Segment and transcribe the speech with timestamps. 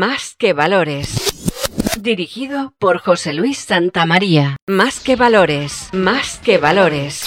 [0.00, 1.14] Más que valores.
[2.00, 4.56] Dirigido por José Luis Santamaría.
[4.66, 5.90] Más que valores.
[5.92, 7.26] Más que valores.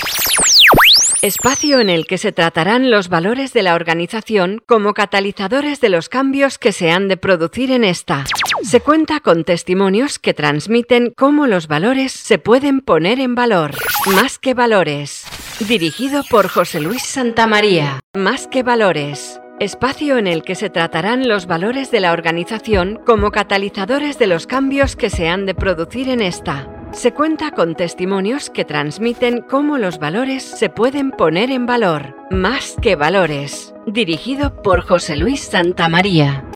[1.21, 6.09] Espacio en el que se tratarán los valores de la organización como catalizadores de los
[6.09, 8.23] cambios que se han de producir en esta.
[8.63, 13.75] Se cuenta con testimonios que transmiten cómo los valores se pueden poner en valor.
[14.15, 15.25] Más que valores.
[15.59, 17.99] Dirigido por José Luis Santamaría.
[18.15, 19.39] Más que valores.
[19.59, 24.47] Espacio en el que se tratarán los valores de la organización como catalizadores de los
[24.47, 26.67] cambios que se han de producir en esta.
[26.91, 32.15] Se cuenta con testimonios que transmiten cómo los valores se pueden poner en valor.
[32.29, 33.73] Más que valores.
[33.85, 36.52] Dirigido por José Luis Santamaría.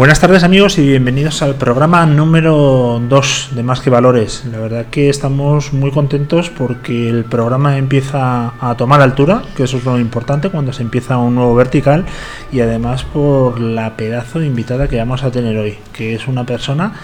[0.00, 4.46] Buenas tardes amigos y bienvenidos al programa número 2 de Más que Valores.
[4.50, 9.76] La verdad que estamos muy contentos porque el programa empieza a tomar altura, que eso
[9.76, 12.06] es lo importante cuando se empieza un nuevo vertical,
[12.50, 16.46] y además por la pedazo de invitada que vamos a tener hoy, que es una
[16.46, 16.94] persona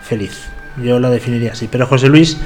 [0.00, 0.48] feliz.
[0.76, 1.66] Yo la definiría así.
[1.66, 2.38] Pero José Luis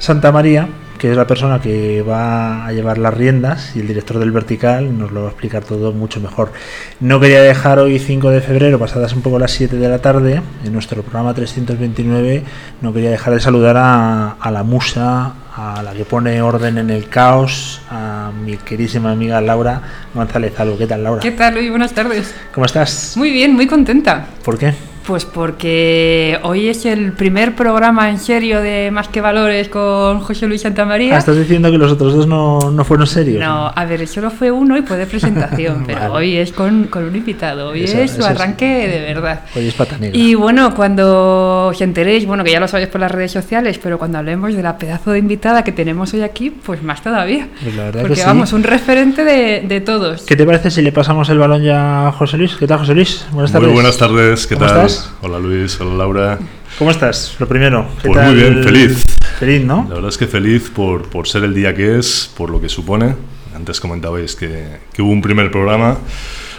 [0.00, 4.18] Santa María que es la persona que va a llevar las riendas y el director
[4.18, 6.52] del vertical nos lo va a explicar todo mucho mejor.
[7.00, 10.42] No quería dejar hoy 5 de febrero, pasadas un poco las 7 de la tarde,
[10.64, 12.42] en nuestro programa 329,
[12.82, 16.90] no quería dejar de saludar a, a la musa, a la que pone orden en
[16.90, 19.82] el caos, a mi queridísima amiga Laura
[20.14, 21.20] González ¿Qué tal, Laura?
[21.20, 21.70] ¿Qué tal, Luis?
[21.70, 22.34] Buenas tardes.
[22.52, 23.16] ¿Cómo estás?
[23.16, 24.26] Muy bien, muy contenta.
[24.44, 24.87] ¿Por qué?
[25.08, 30.46] Pues porque hoy es el primer programa en serio de Más que Valores con José
[30.46, 31.14] Luis Santamaría.
[31.14, 33.40] Ah, ¿Estás diciendo que los otros dos no, no fueron serios?
[33.40, 37.04] No, a ver, solo fue uno y fue de presentación, pero hoy es con, con,
[37.04, 39.44] un invitado, hoy es su arranque de verdad.
[39.56, 40.14] Hoy es pata negra.
[40.14, 43.98] Y bueno, cuando os enteréis, bueno, que ya lo sabéis por las redes sociales, pero
[43.98, 47.48] cuando hablemos de la pedazo de invitada que tenemos hoy aquí, pues más todavía.
[47.62, 48.26] Pues la verdad porque que sí.
[48.26, 50.24] vamos, un referente de, de, todos.
[50.24, 52.56] ¿Qué te parece si le pasamos el balón ya a José Luis?
[52.56, 53.24] ¿Qué tal, José Luis?
[53.32, 53.68] Buenas tardes.
[53.68, 54.84] Muy buenas tardes, ¿qué ¿Cómo tal?
[54.84, 54.97] Estás?
[55.22, 56.38] Hola Luis, hola Laura.
[56.78, 57.36] ¿Cómo estás?
[57.38, 57.86] Lo primero.
[58.02, 58.32] ¿qué Pues tal?
[58.34, 59.02] muy bien, feliz.
[59.38, 59.86] Feliz, ¿no?
[59.88, 62.68] La verdad es que feliz por, por ser el día que es, por lo que
[62.68, 63.14] supone.
[63.54, 65.96] Antes comentabais que, que hubo un primer programa.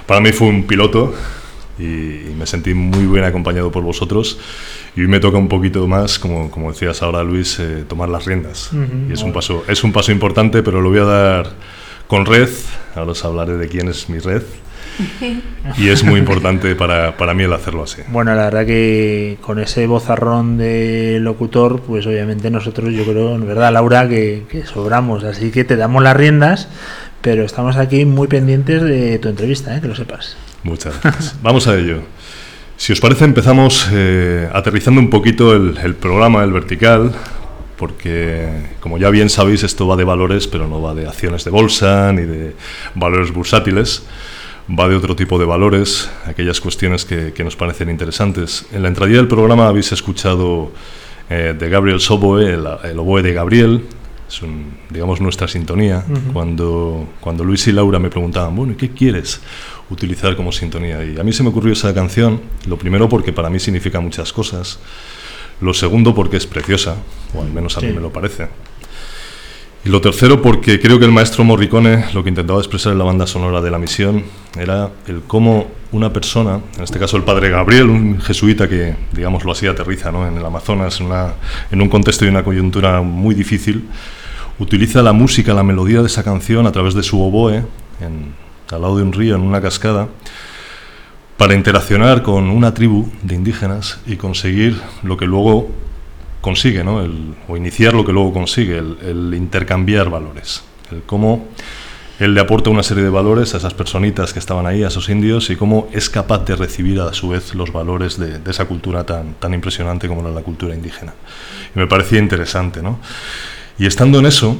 [0.05, 1.13] Para mí fue un piloto
[1.77, 4.39] y, y, me sentí muy bien acompañado por vosotros.
[4.95, 8.25] Y hoy me toca un poquito más, como, como decías ahora Luis, eh, tomar las
[8.25, 8.71] riendas.
[8.73, 11.49] Uh -huh, y es un, paso, es un paso importante, pero lo voy a dar
[12.07, 12.49] con red.
[12.95, 14.41] Ahora os hablaré de quién es mi red.
[15.77, 18.01] Y es muy importante para, para, mí el hacerlo así.
[18.09, 23.47] Bueno, la verdad que con ese bozarrón de locutor, pues obviamente nosotros, yo creo, en
[23.47, 25.23] verdad, Laura, que, que sobramos.
[25.23, 26.67] Así que te damos las riendas,
[27.21, 29.81] pero estamos aquí muy pendientes de tu entrevista, ¿eh?
[29.81, 30.37] que lo sepas.
[30.63, 31.35] Muchas gracias.
[31.41, 32.01] Vamos a ello.
[32.77, 37.13] Si os parece, empezamos eh, aterrizando un poquito el, el programa, el vertical,
[37.79, 38.47] porque
[38.81, 42.11] como ya bien sabéis esto va de valores pero no va de acciones de bolsa
[42.11, 42.53] ni de
[42.93, 44.03] valores bursátiles
[44.77, 48.87] va de otro tipo de valores aquellas cuestiones que, que nos parecen interesantes en la
[48.87, 50.71] entradilla del programa habéis escuchado
[51.29, 53.85] eh, de Gabriel Soboe el, el, oboe de Gabriel
[54.27, 56.33] es un, digamos nuestra sintonía uh -huh.
[56.33, 59.41] cuando, cuando Luis y Laura me preguntaban bueno ¿qué quieres
[59.89, 61.03] utilizar como sintonía?
[61.03, 64.31] y a mí se me ocurrió esa canción lo primero porque para mí significa muchas
[64.31, 64.79] cosas
[65.61, 66.95] lo segundo porque es preciosa,
[67.33, 67.87] o al menos a sí.
[67.87, 68.47] mí me lo parece.
[69.85, 73.05] Y lo tercero porque creo que el maestro Morricone lo que intentaba expresar en la
[73.05, 74.25] banda sonora de la misión
[74.59, 79.53] era el cómo una persona, en este caso el padre Gabriel, un jesuita que, digámoslo
[79.53, 80.27] así, aterriza ¿no?
[80.27, 80.99] en el Amazonas,
[81.71, 83.87] en, un contexto y una coyuntura muy difícil,
[84.59, 87.63] utiliza la música, la melodía de esa canción a través de su oboe,
[88.01, 88.33] en,
[88.69, 90.09] al lado de un río, en una cascada,
[91.37, 95.69] para interaccionar con una tribu de indígenas y conseguir lo que luego
[96.49, 97.01] consigue, ¿no?
[97.01, 101.47] el, o iniciar lo que luego consigue, el, intercambiar valores, el cómo
[102.19, 105.07] él le aporta una serie de valores a esas personitas que estaban ahí, a esos
[105.09, 109.05] indios, y cómo es capaz de recibir a su vez los valores de, esa cultura
[109.05, 111.13] tan, tan impresionante como era la cultura indígena.
[111.75, 112.99] Y me parecía interesante, ¿no?
[113.77, 114.57] Y estando en eso,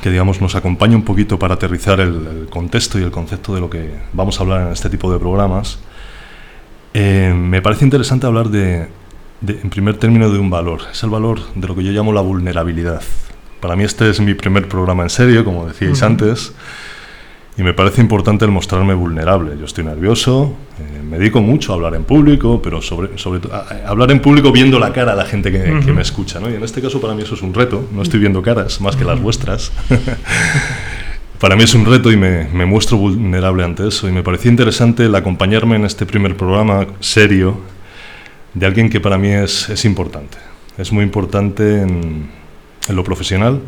[0.00, 3.60] que digamos nos acompaña un poquito para aterrizar el, el, contexto y el concepto de
[3.60, 5.80] lo que vamos a hablar en este tipo de programas,
[6.94, 8.88] eh, me parece interesante hablar de,
[9.40, 10.82] de, en primer término, de un valor.
[10.92, 13.02] Es el valor de lo que yo llamo la vulnerabilidad.
[13.60, 16.06] Para mí este es mi primer programa en serio, como decíais uh -huh.
[16.06, 16.54] antes,
[17.58, 19.58] y me parece importante el mostrarme vulnerable.
[19.58, 23.52] Yo estoy nervioso, eh, me dedico mucho a hablar en público, pero sobre, sobre todo
[23.86, 25.84] hablar en público viendo la cara a la gente que, uh -huh.
[25.84, 26.40] que, me escucha.
[26.40, 26.48] ¿no?
[26.48, 28.96] Y en este caso para mí eso es un reto, no estoy viendo caras más
[28.96, 29.72] que las vuestras.
[31.38, 34.06] Para mí es un reto y me, me, muestro vulnerable ante eso.
[34.06, 37.56] Y me parecía interesante el acompañarme en este primer programa serio
[38.54, 40.38] de alguien que para mí es, es importante.
[40.78, 42.30] Es muy importante en,
[42.88, 43.60] lo profesional,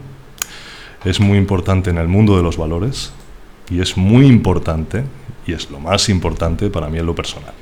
[1.04, 3.12] es muy importante en el mundo de los valores
[3.70, 5.04] y es muy importante,
[5.46, 7.52] y es lo más importante para mí en lo personal.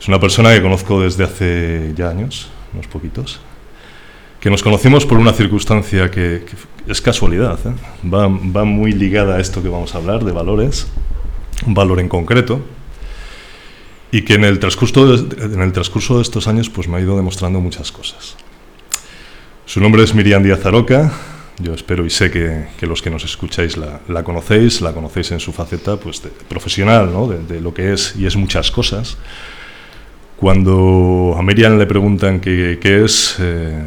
[0.00, 3.40] Es una persona que conozco desde hace ya años, unos poquitos,
[4.40, 6.44] que nos conocimos por una circunstancia que,
[6.86, 8.08] es casualidad, ¿eh?
[8.08, 10.86] va, va, muy ligada a esto que vamos a hablar, de valores,
[11.66, 12.62] un valor en concreto,
[14.10, 17.00] y que en el transcurso de, en el transcurso de estos años pues, me ha
[17.00, 18.36] ido demostrando muchas cosas.
[19.66, 21.12] Su nombre es Miriam Díaz Aroca,
[21.60, 25.32] yo espero y sé que, que los que nos escucháis la, la, conocéis, la conocéis
[25.32, 27.26] en su faceta pues, profesional, ¿no?
[27.26, 29.18] de, de, lo que es y es muchas cosas.
[30.36, 33.82] Cuando a Miriam le preguntan qué, qué es, eh,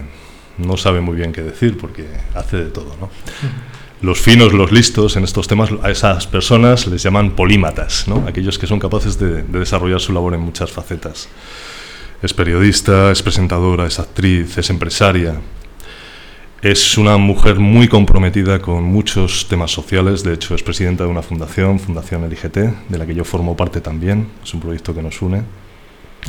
[0.58, 2.96] no sabe muy bien qué decir porque hace de todo.
[3.00, 3.10] ¿no?
[4.02, 8.26] Los finos, los listos en estos temas, a esas personas les llaman polímatas, ¿no?
[8.28, 11.30] aquellos que son capaces de, de desarrollar su labor en muchas facetas.
[12.24, 15.36] Es periodista, es presentadora, es actriz, es empresaria,
[16.62, 21.24] es una mujer muy comprometida con muchos temas sociales, de hecho es presidenta de una
[21.24, 22.58] fundación, Fundación LIGT,
[22.88, 25.42] de la que yo formo parte también, es un proyecto que nos une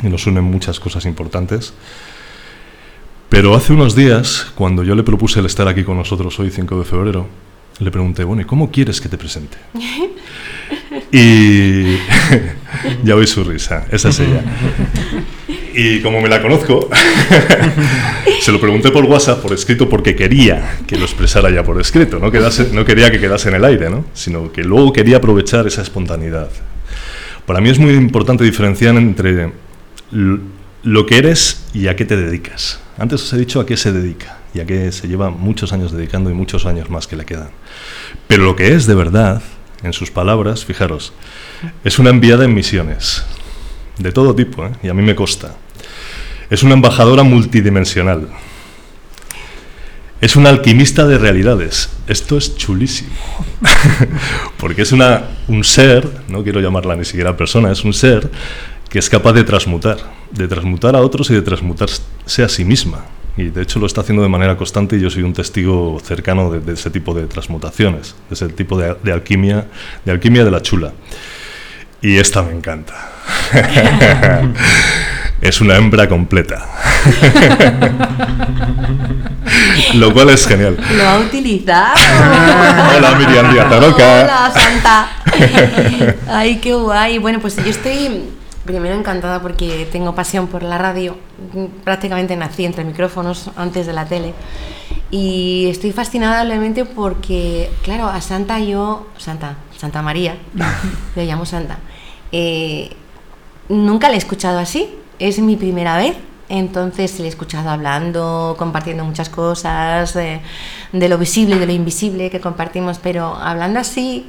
[0.01, 1.75] y nos unen muchas cosas importantes.
[3.29, 6.79] Pero hace unos días, cuando yo le propuse el estar aquí con nosotros hoy, 5
[6.79, 7.27] de febrero,
[7.83, 9.57] le pregunté, bueno, ¿y cómo quieres que te presente?
[11.11, 11.97] Y
[13.03, 14.43] ya oí su risa, esa es ella.
[15.75, 16.89] Y como me la conozco,
[18.41, 22.19] se lo pregunté por WhatsApp, por escrito, porque quería que lo expresara ya por escrito,
[22.19, 24.05] no, quedase, no quería que quedase en el aire, ¿no?
[24.13, 26.49] sino que luego quería aprovechar esa espontaneidad.
[27.45, 29.51] Para mí es muy importante diferenciar entre
[30.11, 32.82] lo que eres y a qué te dedicas.
[32.97, 35.91] Antes os he dicho a qué se dedica y a qué se lleva muchos años
[35.91, 37.49] dedicando y muchos años más que le quedan.
[38.27, 39.41] Pero lo que es de verdad,
[39.81, 41.13] en sus palabras, fijaros,
[41.83, 43.25] es una enviada en misiones,
[43.97, 44.71] de todo tipo, ¿eh?
[44.83, 45.55] y a mí me consta.
[46.49, 48.29] Es una embajadora multidimensional.
[50.21, 51.89] Es una alquimista de realidades.
[52.07, 53.11] Esto es chulísimo.
[54.57, 58.29] Porque es una, un ser, no quiero llamarla ni siquiera persona, es un ser
[58.93, 59.97] que es capaz de transmutar,
[60.29, 63.05] de transmutar a otros y de transmutarse a sí misma.
[63.35, 66.51] Y de hecho lo está haciendo de manera constante y yo soy un testigo cercano
[66.51, 69.65] de, de ese tipo de transmutaciones, de ese tipo de, de, alquimia,
[70.05, 70.93] de alquimia de la chula.
[72.03, 72.93] Y esta me encanta.
[75.41, 76.63] es una hembra completa.
[79.95, 80.77] Lo cual es genial.
[80.95, 81.95] Lo ha utilizado.
[82.95, 83.71] Hola Miriam Díaz.
[83.71, 85.09] Hola Santa.
[86.27, 87.17] Ay, qué guay.
[87.17, 88.29] Bueno, pues yo estoy
[88.65, 91.17] primero encantada porque tengo pasión por la radio.
[91.83, 94.33] Prácticamente nací entre micrófonos antes de la tele.
[95.11, 100.37] Y estoy fascinada realmente porque, claro, a Santa yo, Santa, Santa María,
[101.15, 101.77] le llamo Santa,
[102.31, 102.89] eh,
[103.69, 104.95] nunca le he escuchado así.
[105.19, 106.17] Es mi primera vez.
[106.49, 110.41] Entonces le he escuchado hablando, compartiendo muchas cosas, de,
[110.91, 114.27] de lo visible y de lo invisible que compartimos, pero hablando así,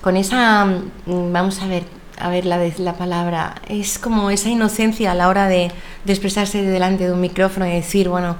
[0.00, 0.66] con esa,
[1.06, 1.84] vamos a ver,
[2.20, 5.70] a ver la, la palabra, es como esa inocencia a la hora de,
[6.04, 8.36] de, expresarse delante de un micrófono y decir, bueno,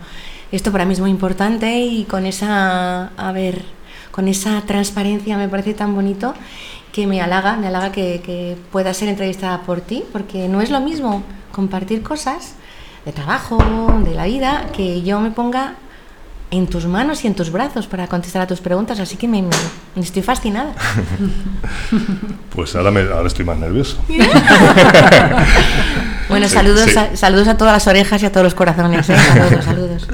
[0.52, 3.62] esto para mí es muy importante y con esa, a ver,
[4.10, 6.34] con esa transparencia me parece tan bonito
[6.92, 10.80] que me halaga, me halaga que pueda ser entrevistada por ti, porque no es lo
[10.80, 11.22] mismo
[11.52, 12.54] compartir cosas
[13.04, 13.58] de trabajo,
[14.04, 15.76] de la vida, que yo me ponga
[16.50, 19.42] en tus manos y en tus brazos para contestar a tus preguntas, así que me,
[19.42, 19.48] me,
[19.94, 20.74] me estoy fascinada.
[22.54, 23.96] Pues ahora, me, ahora estoy más nervioso.
[26.28, 26.98] bueno, sí, saludos, sí.
[26.98, 29.08] A, saludos a todas las orejas y a todos los corazones.
[29.08, 29.16] ¿eh?
[29.16, 30.08] Saludos, saludos.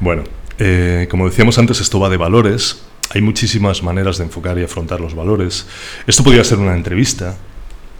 [0.00, 0.24] Bueno,
[0.58, 2.82] eh, como decíamos antes, esto va de valores.
[3.12, 5.66] Hay muchísimas maneras de enfocar y afrontar los valores.
[6.06, 7.36] Esto podría ser una entrevista,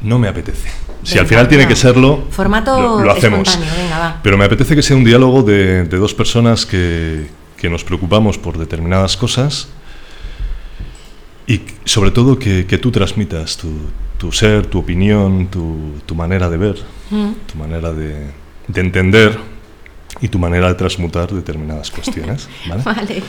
[0.03, 0.69] no me apetece.
[1.03, 3.59] Si venga, al final tiene que serlo, Formato lo, lo hacemos.
[3.77, 4.21] Venga, va.
[4.23, 7.27] Pero me apetece que sea un diálogo de, de dos personas que,
[7.59, 9.69] que, nos preocupamos por determinadas cosas
[11.47, 13.73] y sobre todo que, que tú transmitas tu,
[14.19, 16.77] tu, ser, tu opinión, tu, tu manera de ver,
[17.11, 17.31] mm.
[17.51, 18.27] tu manera de,
[18.69, 19.39] de, entender
[20.21, 22.49] y tu manera de transmutar determinadas cuestiones.
[22.69, 22.83] ¿vale?
[22.83, 23.23] vale.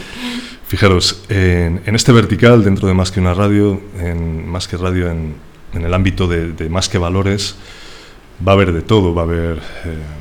[0.67, 5.09] Fijaros, en, en, este vertical, dentro de Más que una radio, en Más que radio
[5.09, 5.35] en,
[5.73, 7.55] en el ámbito de, de, Más que valores,
[8.45, 9.57] va a haber de todo, va a haber...
[9.85, 10.18] Eh,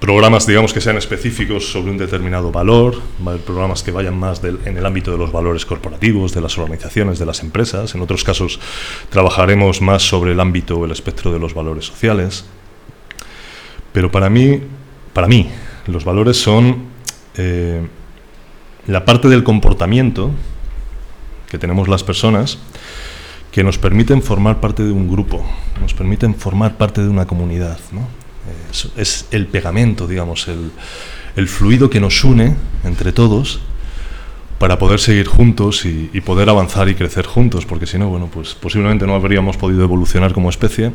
[0.00, 3.00] programas, digamos, que sean específicos sobre un determinado valor,
[3.44, 7.18] programas que vayan más del, en el ámbito de los valores corporativos, de las organizaciones,
[7.18, 7.94] de las empresas.
[7.94, 8.58] En otros casos
[9.10, 12.46] trabajaremos más sobre el ámbito o el espectro de los valores sociales.
[13.92, 14.62] Pero para mí,
[15.12, 15.50] para mí,
[15.86, 16.84] los valores son
[17.36, 17.86] eh,
[18.86, 20.30] la parte del comportamiento
[21.50, 22.58] que tenemos las personas
[23.52, 25.44] que nos permiten formar parte de un grupo,
[25.80, 27.78] nos permiten formar parte de una comunidad.
[27.92, 28.19] ¿no?
[28.70, 30.70] Es, es, el pegamento, digamos, el,
[31.36, 33.60] el, fluido que nos une entre todos
[34.58, 38.28] para poder seguir juntos y, y, poder avanzar y crecer juntos, porque si no, bueno,
[38.32, 40.92] pues posiblemente no habríamos podido evolucionar como especie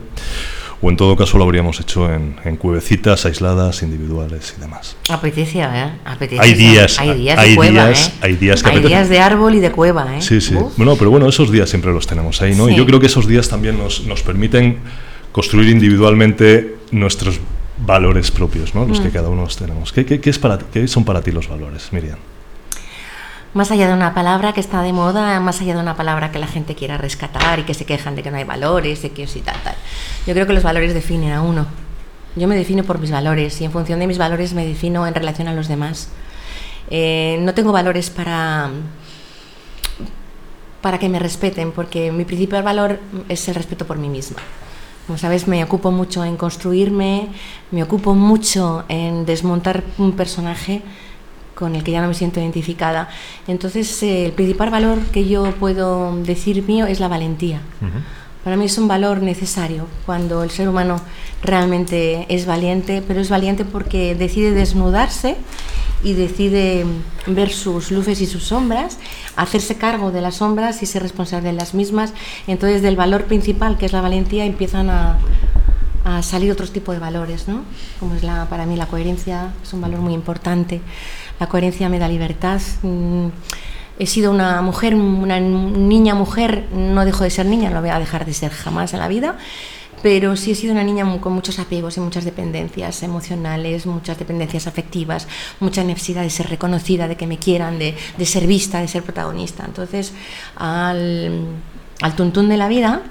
[0.82, 4.96] o en todo caso lo habríamos hecho en, en cuevecitas aisladas, individuales y demás.
[5.10, 6.00] Apetecía, ¿eh?
[6.06, 6.44] Apetecía.
[6.44, 8.12] Hay días, hay días hay de cueva, días, ¿eh?
[8.22, 8.90] hay días que Hay apetece.
[8.96, 10.22] días de árbol y de cueva, ¿eh?
[10.22, 10.56] Sí, sí.
[10.56, 10.76] Uf.
[10.78, 12.68] Bueno, pero bueno, esos días siempre los tenemos ahí, ¿no?
[12.68, 12.74] Sí.
[12.74, 14.80] Y yo creo que esos días también nos, nos permiten
[15.36, 17.42] construir individualmente nuestros
[17.78, 18.86] valores propios, ¿no?
[18.86, 19.04] Los Mm.
[19.04, 19.92] que cada uno tenemos.
[19.92, 22.18] ¿Qué, qué, qué es para, ti- ¿Qué son para ti los valores, Miriam?
[23.54, 26.40] Más allá de una palabra que está de moda, más allá de una palabra que
[26.40, 29.28] la gente quiera rescatar y que se quejan de que no hay valores, de que
[29.28, 29.76] sí, tal, tal.
[30.26, 31.66] Yo creo que los valores definen a uno.
[32.38, 35.14] Yo me defino por mis valores y en función de mis valores me defino en
[35.14, 36.08] relación a los demás.
[36.90, 38.70] Eh, no tengo valores para,
[40.82, 44.38] para que me respeten, porque mi principal valor es el respeto por mí misma.
[45.06, 47.28] Como sabes, me ocupo mucho en construirme,
[47.72, 50.82] me ocupo mucho en desmontar un personaje
[51.54, 53.10] con el que ya no me siento identificada.
[53.48, 57.62] Entonces, eh, el principal valor que yo puedo decir mío es la valentía.
[58.46, 61.02] Para mí es un valor necesario cuando el ser humano
[61.42, 65.36] realmente es valiente, pero es valiente porque decide desnudarse
[66.04, 66.86] y decide
[67.26, 69.00] ver sus luces y sus sombras,
[69.36, 72.14] hacerse cargo de las sombras y ser responsable de las mismas.
[72.46, 75.18] Entonces, del valor principal, que es la valentía, empiezan a,
[76.04, 77.64] a salir otros tipos de valores, ¿no?
[78.00, 80.82] Como es la, para mí la coherencia, es un valor muy importante.
[81.40, 82.62] La coherencia me da libertad.
[82.84, 83.30] Mm,
[83.98, 88.00] He sido una mujer, una niña mujer, no dejo de ser niña, no voy a
[88.00, 89.38] dejar de ser jamás en la vida,
[90.04, 94.68] pero sí he sido una niña con muchos apegos y muchas dependencias emocionales, muchas dependencias
[94.68, 95.28] afectivas,
[95.60, 99.04] mucha necesidad de ser reconocida, de que me quieran, de, de ser vista, de ser
[99.04, 99.64] protagonista.
[99.66, 100.14] Entonces,
[100.58, 101.46] al,
[102.02, 103.02] al tuntún de la vida,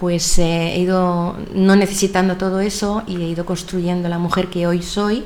[0.00, 4.66] pues eh, he ido no necesitando todo eso y he ido construyendo la mujer que
[4.66, 5.24] hoy soy,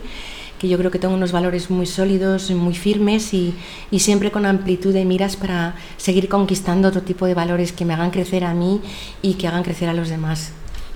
[0.59, 3.55] que yo creo que tengo unos valores muy sólidos, muy firmes y,
[3.91, 7.95] y siempre con amplitud de miras para seguir conquistando otro tipo de valores que me
[7.95, 8.81] hagan crecer a mí
[9.23, 10.53] y que hagan crecer a los demás.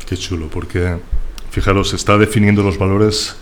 [0.06, 0.96] Qué chulo, porque
[1.50, 3.36] fijaros, está definiendo los valores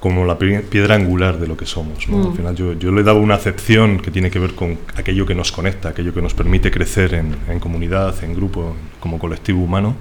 [0.00, 2.08] como la pi- piedra angular de lo que somos.
[2.08, 2.16] ¿no?
[2.18, 2.26] Mm.
[2.30, 5.34] Al final yo, yo le dado una acepción que tiene que ver con aquello que
[5.34, 9.96] nos conecta, aquello que nos permite crecer en, en comunidad, en grupo, como colectivo humano.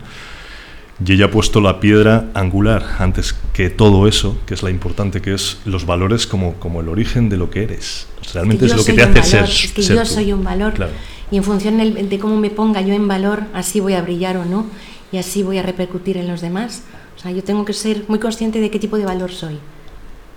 [1.05, 5.21] Y ella ha puesto la piedra angular antes que todo eso, que es la importante,
[5.21, 8.07] que es los valores como, como el origen de lo que eres.
[8.33, 9.43] Realmente es, lo que te hace valor, ser.
[9.43, 10.09] Es que ser yo tú.
[10.09, 10.91] soy un valor Claro.
[11.31, 14.45] y en función de cómo me ponga yo en valor, así voy a brillar o
[14.45, 14.65] no
[15.11, 16.83] y así voy a repercutir en los demás.
[17.17, 19.57] O sea, yo tengo que ser muy consciente de qué tipo de valor soy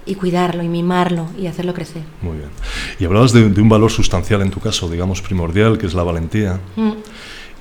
[0.07, 2.03] y cuidarlo y mimarlo y hacerlo crecer.
[2.23, 2.51] Muy bien.
[2.99, 6.03] Y hablabas de, de un valor sustancial en tu caso, digamos primordial, que es la
[6.03, 6.61] valentía.
[6.77, 6.93] Mm.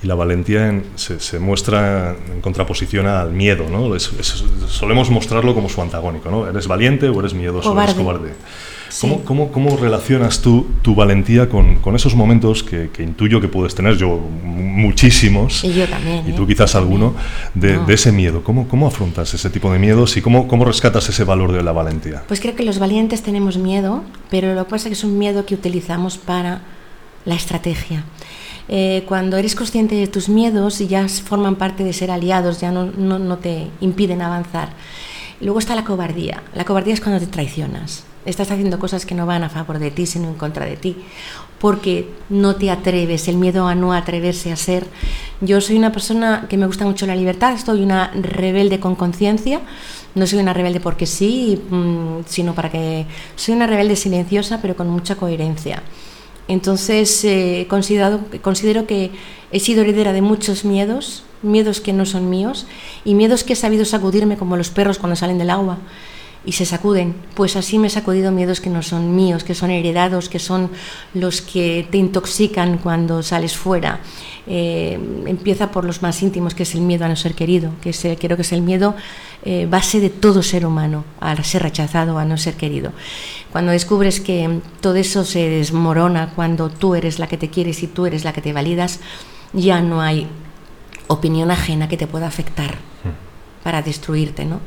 [0.03, 3.95] Y la valentía en- se, se muestra en contraposición al miedo, ¿no?
[3.95, 6.47] Es- es- solemos mostrarlo como su antagónico, ¿no?
[6.47, 8.03] ¿Eres valiente o eres miedoso, eres Cobarde.
[8.03, 8.33] cobarde?
[8.89, 9.01] Sí.
[9.07, 13.47] ¿Cómo, cómo, cómo relacionas tú tu valentía con, con esos momentos que, que intuyo que
[13.47, 16.27] puedes tener, yo mu- muchísimos, Y yo también.
[16.27, 16.33] y ¿eh?
[16.35, 17.01] tú quizás Yo también.
[17.03, 17.19] alguno,
[17.53, 17.85] de, No.
[17.85, 18.43] de ese miedo?
[18.43, 21.71] ¿Cómo, ¿Cómo afrontas ese tipo de miedos y cómo, cómo rescatas ese valor de la
[21.71, 22.23] valentía?
[22.27, 25.17] Pues creo que los valientes tenemos miedo, pero lo que pasa es que es un
[25.17, 26.61] miedo que utilizamos para
[27.23, 28.03] la estrategia.
[28.73, 32.71] Eh, cuando eres consciente de tus miedos y ya forman parte de ser aliados, ya
[32.71, 34.69] no, no, no te impiden avanzar.
[35.41, 36.41] Luego está la cobardía.
[36.55, 38.05] La cobardía es cuando te traicionas.
[38.25, 40.95] Estás haciendo cosas que no van a favor de ti, sino en contra de ti.
[41.59, 44.87] Porque no te atreves, el miedo a no atreverse a ser.
[45.41, 49.59] Yo soy una persona que me gusta mucho la libertad, soy una rebelde con conciencia.
[50.15, 53.05] No soy una rebelde porque sí, mm, sino para que.
[53.35, 55.83] Soy una rebelde silenciosa, pero con mucha coherencia.
[56.47, 59.11] Entonces, eh, considerado, considero que
[59.51, 62.65] he sido heredera de muchos miedos, miedos que no son míos,
[63.05, 65.77] y miedos que he sabido sacudirme como los perros cuando salen del agua
[66.43, 67.13] y se sacuden.
[67.35, 70.71] Pues así me he sacudido miedos que no son míos, que son heredados, que son
[71.13, 73.99] los que te intoxican cuando sales fuera.
[74.47, 77.91] Eh, empieza por los más íntimos, que es el miedo a no ser querido, que
[77.91, 78.95] es, eh, creo que es el miedo
[79.45, 82.91] eh, base de todo ser humano, a ser rechazado, a no ser querido.
[83.51, 87.87] Cuando descubres que todo eso se desmorona cuando tú eres la que te quieres y
[87.87, 88.99] tú eres la que te validas,
[89.53, 90.27] ya no hay
[91.07, 92.77] opinión ajena que te pueda afectar
[93.63, 94.59] para destruirte, ¿no?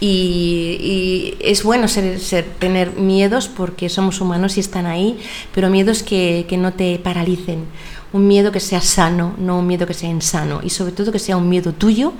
[0.00, 5.18] Y, y es bueno ser, ser- tener miedos porque somos humanos y están ahí,
[5.54, 7.64] pero miedos que, que no te paralicen.
[8.12, 10.60] Un miedo que sea sano, no un miedo que sea insano.
[10.64, 12.12] Y sobre todo que sea un miedo tuyo,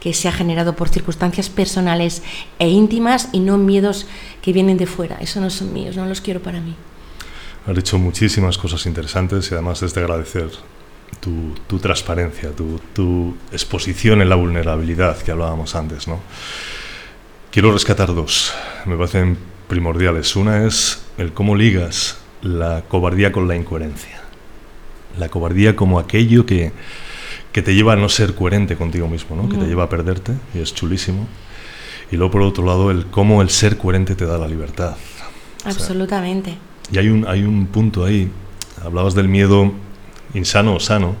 [0.00, 2.22] que sea generado por circunstancias personales
[2.58, 4.06] e íntimas y no miedos
[4.42, 5.18] que vienen de fuera.
[5.20, 6.74] Eso no son míos, no los quiero para mí.
[7.64, 10.50] Has dicho muchísimas cosas interesantes y además es de agradecer
[11.66, 16.06] tu, transparencia, tu, exposición en la vulnerabilidad que hablábamos antes.
[16.06, 16.20] ¿no?
[17.50, 18.52] Quiero rescatar dos,
[18.84, 19.36] me parecen
[19.68, 20.36] primordiales.
[20.36, 24.20] Una es el cómo ligas la cobardía con la incoherencia.
[25.18, 26.72] La cobardía como aquello que,
[27.52, 29.48] que te lleva a no ser coherente contigo mismo, ¿no?
[29.48, 31.26] que te lleva a perderte, y es chulísimo.
[32.12, 34.96] Y luego, por otro lado, el cómo el ser coherente te da la libertad.
[35.64, 36.56] Absolutamente.
[36.92, 38.30] y hay un, hay un punto ahí,
[38.84, 39.72] hablabas del miedo
[40.36, 41.16] insano o sano.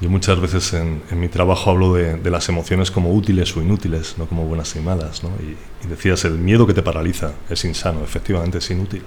[0.00, 4.26] Yo muchas veces en, mi trabajo hablo de, las emociones como útiles o inútiles, no
[4.26, 5.22] como buenas y malas.
[5.40, 9.02] Y, decías, el miedo que te paraliza es insano, efectivamente es inútil.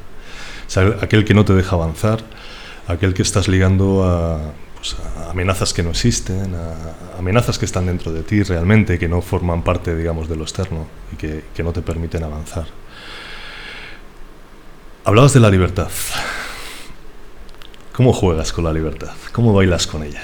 [1.01, 2.23] aquel que no te deja avanzar,
[2.87, 4.95] aquel que estás ligando a, pues,
[5.29, 9.63] amenazas que no existen, a, amenazas que están dentro de ti realmente, que no forman
[9.63, 12.65] parte, digamos, de lo externo y que, que no te permiten avanzar.
[15.05, 15.89] Hablabas de la libertad.
[17.99, 19.09] ¿Cómo juegas con la libertad?
[19.33, 20.21] ¿Cómo bailas con ella?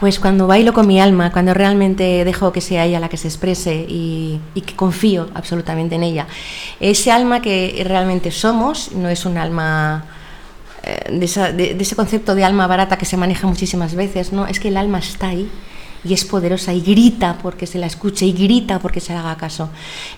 [0.00, 3.28] Pues cuando bailo con mi alma, cuando realmente dejo que sea ella la que se
[3.28, 6.26] exprese y, que confío absolutamente en ella.
[6.80, 10.06] Ese alma que realmente somos no es un alma
[10.82, 14.48] eh, de, ese concepto de alma barata que se maneja muchísimas veces, ¿no?
[14.48, 15.48] Es que el alma está ahí
[16.04, 19.68] y es poderosa y grita porque se la escuche y grita porque se haga caso.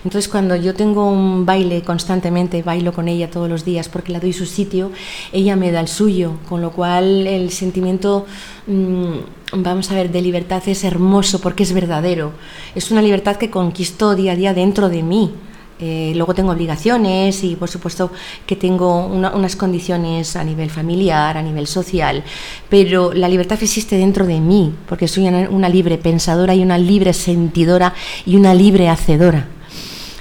[0.03, 4.19] Entonces cuando yo tengo un baile constantemente, bailo con ella todos los días porque la
[4.19, 4.91] doy su sitio,
[5.31, 8.25] ella me da el suyo, con lo cual el sentimiento,
[8.67, 12.31] mm, vamos a ver, de libertad es hermoso porque es verdadero.
[12.73, 15.31] Es una libertad que conquisto día a día dentro de mí.
[15.77, 18.09] Eh, luego tengo obligaciones y por supuesto
[18.45, 22.23] que tengo unas condiciones a nivel familiar, a nivel social,
[22.69, 27.11] pero la libertad existe dentro de mí, porque soy una, libre pensadora y una libre
[27.11, 27.93] sentidora
[28.25, 29.47] y una libre hacedora.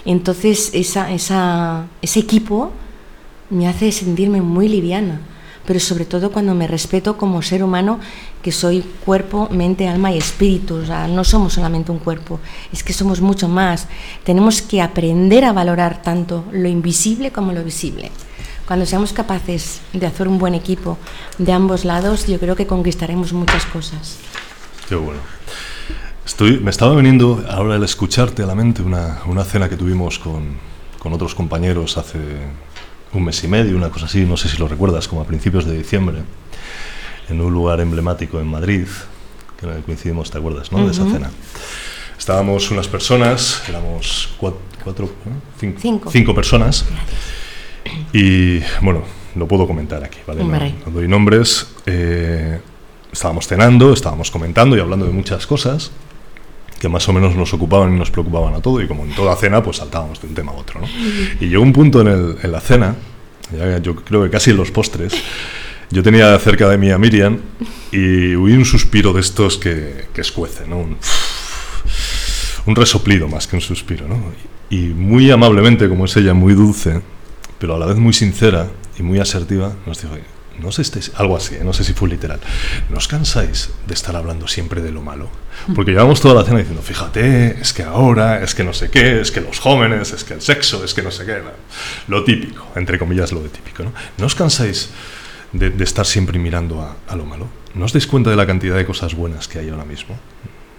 [0.04, 2.73] Entonces esa, ese equipo
[3.49, 5.20] me hace sentirme muy liviana
[5.66, 8.00] pero sobre todo cuando me respeto como ser humano,
[8.42, 10.76] que soy cuerpo, mente, alma y espíritu.
[10.76, 12.40] O sea, no somos solamente un cuerpo,
[12.73, 13.88] es que somos mucho más.
[14.25, 18.11] Tenemos que aprender a valorar tanto lo invisible como lo visible.
[18.66, 20.96] Cuando seamos capaces de hacer un buen equipo
[21.38, 24.18] de ambos lados, yo creo que conquistaremos muchas cosas.
[24.88, 25.20] Qué bueno.
[26.24, 30.18] Estoy, me estaba veniendo ahora al escucharte a la mente una, una cena que tuvimos
[30.18, 30.57] con,
[30.98, 32.18] con otros compañeros hace
[33.14, 35.64] un mes y medio, una cosa así, no sé si lo recuerdas, como a principios
[35.64, 36.18] de diciembre,
[37.29, 38.87] en un lugar emblemático en Madrid,
[39.59, 40.85] que coincidimos, ¿te acuerdas, no?
[40.85, 41.31] De esa cena.
[42.18, 45.11] Estábamos unas personas, éramos cuatro,
[45.59, 46.35] cinco, cinco.
[46.35, 46.85] personas,
[48.12, 49.03] y bueno,
[49.35, 50.44] lo puedo comentar aquí, ¿vale?
[50.87, 51.68] No, doy nombres.
[51.87, 52.61] Eh,
[53.12, 55.90] estábamos cenando, estábamos comentando y hablando de muchas cosas
[56.78, 59.34] que más o menos nos ocupaban y nos preocupaban a todo, y como en toda
[59.37, 60.80] cena, pues saltábamos de un tema a otro.
[60.80, 60.87] ¿no?
[61.40, 62.94] Y llegó un punto en, el, en la cena,
[63.82, 65.14] yo creo que casi en los postres,
[65.90, 67.38] yo tenía cerca de mí a Miriam
[67.92, 70.78] y huí un suspiro de estos que, que escuece, ¿no?
[70.78, 70.96] Un,
[72.66, 74.18] un, resoplido más que un suspiro, ¿no?
[74.70, 77.00] Y muy amablemente, como es ella, muy dulce,
[77.58, 80.14] pero a la vez muy sincera y muy asertiva, nos dijo,
[80.59, 81.62] no sé si algo así, ¿eh?
[81.64, 82.40] no sé si fue literal,
[82.88, 85.29] ¿no os cansáis de estar hablando siempre de lo malo?
[85.75, 89.21] Porque llevamos toda la cena diciendo, fíjate, es que ahora, es que no sé qué,
[89.21, 91.43] es que los jóvenes, es que el sexo, es que no sé qué,
[92.09, 93.93] lo típico, entre comillas lo de típico, ¿no?
[94.19, 94.90] ¿No os cansáis
[95.53, 97.49] de, estar siempre mirando a, lo malo?
[97.75, 100.17] ¿No os dais cuenta de la cantidad de cosas buenas que hay ahora mismo?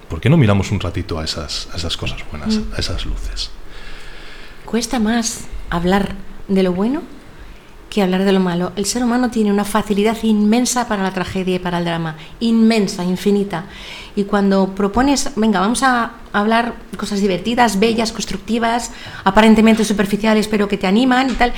[0.09, 3.49] ¿Por qué no miramos un ratito a esas, a esas cosas buenas, a esas luces?
[4.65, 6.15] Cuesta más hablar
[6.47, 7.01] de lo bueno
[7.89, 8.71] que hablar de lo malo.
[8.75, 13.03] El ser humano tiene una facilidad inmensa para la tragedia y para el drama, inmensa,
[13.03, 13.65] infinita.
[14.15, 18.91] Y cuando propones, venga, vamos a hablar cosas divertidas, bellas, constructivas,
[19.23, 21.53] aparentemente superficiales, pero que te animan y tal,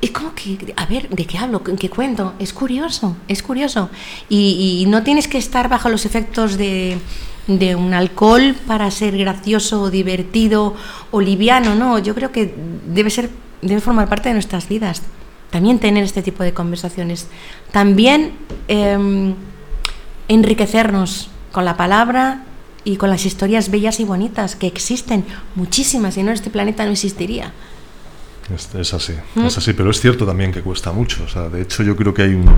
[0.00, 1.62] es como que, a ver, ¿de qué hablo?
[1.66, 2.34] ¿En qué cuento?
[2.38, 3.88] Es curioso, es curioso.
[4.28, 6.98] Y, no tienes que estar bajo los efectos de,
[7.48, 10.74] un alcohol para ser gracioso divertido
[11.10, 11.98] o liviano, no.
[11.98, 12.54] Yo creo que
[12.86, 13.30] debe ser,
[13.62, 15.02] debe formar parte de nuestras vidas
[15.54, 17.28] también tener este tipo de conversaciones,
[17.70, 18.32] también
[18.66, 19.36] em,
[20.26, 22.42] enriquecernos con la palabra
[22.82, 26.90] y con las historias bellas y bonitas que existen, muchísimas, y no este planeta no
[26.90, 27.52] existiría.
[28.52, 29.44] Es, así, ¿Mm?
[29.46, 31.22] es así, pero es cierto también que cuesta mucho.
[31.22, 32.50] O sea, de hecho, yo creo que hay un,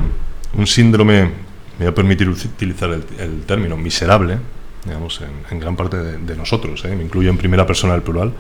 [0.57, 1.33] un síndrome, me
[1.81, 4.39] voy a permitir utilizar el, término, miserable,
[4.87, 5.21] digamos,
[5.51, 6.95] en, gran parte de, nosotros, ¿eh?
[6.97, 8.33] me incluyo en primera persona el plural,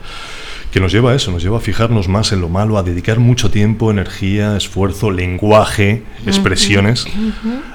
[0.71, 3.19] que nos lleva a eso, nos lleva a fijarnos más en lo malo, a dedicar
[3.19, 7.07] mucho tiempo, energía, esfuerzo, lenguaje, expresiones,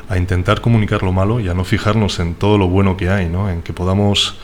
[0.10, 3.29] a intentar comunicar lo malo y a no fijarnos en todo lo bueno que hay,
[3.29, 3.49] ¿no?
[3.49, 4.36] en que podamos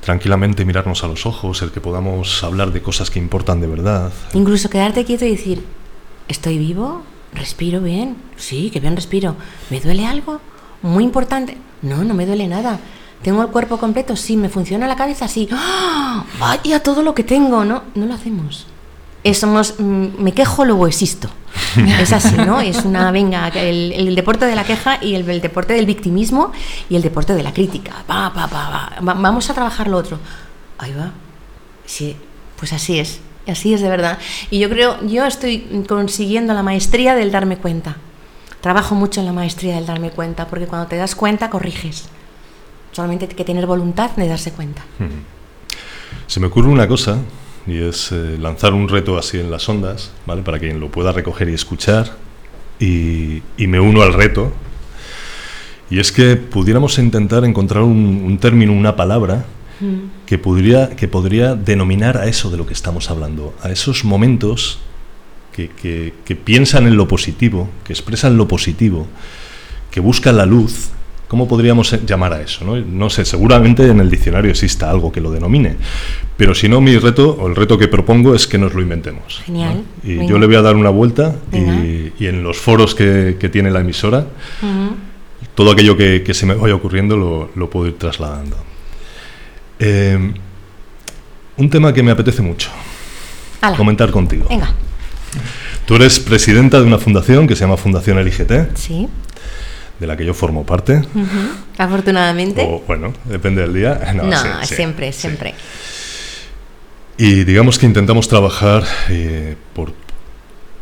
[0.00, 4.12] tranquilamente mirarnos a los ojos, el que podamos hablar de cosas que importan de verdad.
[4.34, 5.64] Incluso quedarte quieto y decir,
[6.28, 7.02] ¿estoy vivo?
[7.32, 8.16] Respiro bien.
[8.36, 9.34] Sí, que bien respiro.
[9.70, 10.40] ¿Me duele algo?
[10.82, 11.56] Muy importante.
[11.82, 12.78] No, no me duele nada.
[13.24, 14.14] ¿Tengo el cuerpo completo?
[14.16, 14.36] Sí.
[14.36, 15.26] ¿Me funciona la cabeza?
[15.26, 15.48] Sí.
[15.50, 16.24] ¡Ah!
[16.38, 17.64] Vaya todo lo que tengo.
[17.64, 18.66] No, no lo hacemos.
[19.32, 21.30] Somos, mm, me quejo, luego existo.
[22.00, 22.60] Es así, ¿no?
[22.60, 26.52] Es una, venga, el, el deporte de la queja y el, el, deporte del victimismo
[26.90, 28.04] y el deporte de la crítica.
[28.08, 29.14] Va, va, va, va.
[29.14, 30.18] Vamos a trabajar lo otro.
[30.76, 31.12] Ahí va.
[31.86, 32.16] Sí,
[32.58, 33.20] pues así es.
[33.48, 34.18] Así es de verdad.
[34.50, 37.96] Y yo creo, yo estoy consiguiendo la maestría del darme cuenta.
[38.60, 42.08] Trabajo mucho en la maestría del darme cuenta, porque cuando te das cuenta, corriges.
[42.94, 44.84] Solamente hay que tener voluntad de darse cuenta.
[46.28, 47.18] Se me ocurre una cosa,
[47.66, 50.42] y es eh, lanzar un reto así en las ondas, ¿vale?
[50.42, 52.16] Para quien lo pueda recoger y escuchar.
[52.78, 54.52] Y, y me uno al reto.
[55.90, 59.44] Y es que pudiéramos intentar encontrar un, un término, una palabra,
[60.24, 64.78] que podría, que podría denominar a eso de lo que estamos hablando, a esos momentos
[65.52, 69.06] que, que, que, piensan en lo positivo, que expresan lo positivo,
[69.90, 70.90] que buscan la luz.
[71.28, 72.64] ¿Cómo podríamos llamar a eso?
[72.64, 72.76] No?
[72.76, 75.76] no sé, seguramente en el diccionario exista algo que lo denomine,
[76.36, 79.42] pero si no, mi reto, o el reto que propongo es que nos lo inventemos.
[79.44, 79.82] Genial.
[80.02, 80.10] ¿no?
[80.10, 80.30] Y Venga.
[80.30, 83.70] yo le voy a dar una vuelta y, y, en los foros que, que tiene
[83.70, 84.26] la emisora,
[84.62, 84.90] uh -huh.
[85.54, 88.56] todo aquello que, que, se me vaya ocurriendo lo, lo puedo ir trasladando.
[89.78, 90.32] Eh,
[91.56, 92.70] un tema que me apetece mucho
[93.60, 93.76] Ala.
[93.76, 94.46] comentar contigo.
[94.48, 94.72] Venga.
[95.86, 98.76] Tú eres presidenta de una fundación que se llama Fundación LGT.
[98.76, 99.08] Sí.
[99.98, 100.96] De la que yo formo parte.
[101.14, 101.48] Uh -huh.
[101.78, 102.62] Afortunadamente.
[102.68, 104.00] O, bueno, depende del día.
[104.14, 105.54] No, no sí, siempre, sí, siempre.
[107.16, 109.92] Y digamos que intentamos trabajar eh, por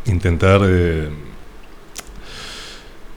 [0.07, 1.11] intentar eh,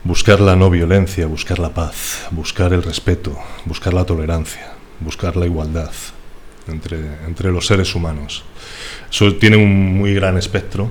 [0.04, 5.46] buscar la no violencia, buscar la paz, buscar el respeto, buscar la tolerancia buscar la
[5.46, 5.90] igualdad
[6.68, 8.44] entre, entre los seres humanos.
[9.10, 10.90] Eso tiene un muy gran espectro.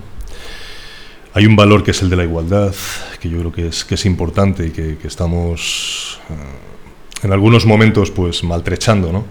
[1.35, 2.73] Hay un valor que es el de la igualdad,
[3.19, 7.65] que yo creo que es, que es importante y que, que estamos uh, en algunos
[7.65, 9.25] momentos pues maltrechando, ¿no?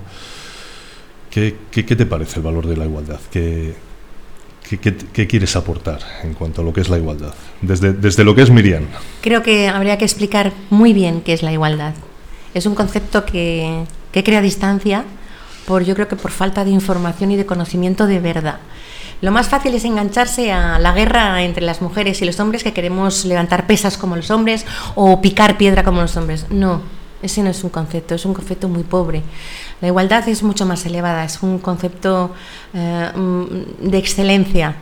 [1.31, 3.19] ¿Qué, ¿Qué, qué, te parece el valor de la igualdad?
[3.33, 3.75] ¿Qué,
[4.69, 7.33] qué, quieres aportar en cuanto a lo que es la igualdad?
[7.63, 8.85] Desde, desde lo que es Miriam.
[9.23, 11.95] Creo que habría que explicar muy bien qué es la igualdad.
[12.53, 15.07] Es un concepto que, que crea distancia
[15.67, 18.61] por yo creo que por falta de información y de conocimiento de verdad.
[19.25, 22.75] Lo más fácil es engancharse a la guerra entre las mujeres y los hombres que
[22.75, 26.45] queremos levantar pesas como los hombres o picar piedra como los hombres.
[26.51, 26.83] No,
[27.23, 29.23] ese no es un concepto, es un concepto muy pobre.
[29.81, 32.35] La igualdad es mucho más elevada, es un concepto
[32.75, 33.13] eh,
[33.81, 34.77] de excelencia,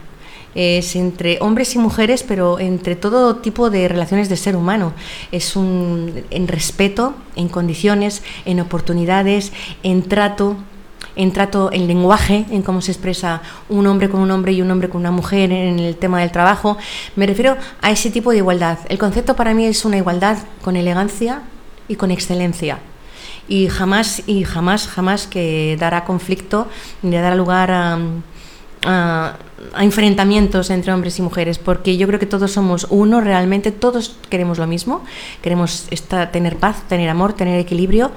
[0.57, 4.92] es entre hombres y mujeres, pero entre todo tipo de relaciones de ser humano.
[5.31, 9.52] Es un en respeto, en condiciones, en oportunidades,
[9.85, 10.57] en trato,
[11.16, 14.70] en trato, en lenguaje, en cómo se expresa un hombre con un hombre y un
[14.70, 16.76] hombre con una mujer en el tema del trabajo.
[17.16, 18.78] Me refiero a ese tipo de igualdad.
[18.88, 21.42] El concepto para mí es una igualdad con elegancia
[21.88, 22.78] y con excelencia
[23.48, 26.68] y jamás y jamás jamás que dará conflicto
[27.02, 27.98] ni dará lugar a,
[28.85, 29.37] a,
[29.79, 34.59] enfrentamientos entre hombres y mujeres, porque yo creo que todos somos uno, realmente todos queremos
[34.59, 35.05] lo mismo,
[35.40, 38.11] queremos estar, tener paz, tener amor, tener equilibrio